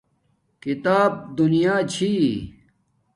کتاب 0.63 1.11
دنیا 1.37 1.75
چھی 1.91 2.11